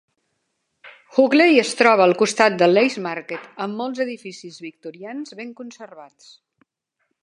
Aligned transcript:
Hockley 1.17 1.59
es 1.65 1.73
troba 1.81 2.07
al 2.09 2.15
costat 2.23 2.57
del 2.63 2.75
Lace 2.79 3.05
Market, 3.09 3.47
amb 3.67 3.79
molts 3.83 4.05
edificis 4.09 4.61
victorians 4.69 5.41
ben 5.43 5.57
conservats. 5.63 6.37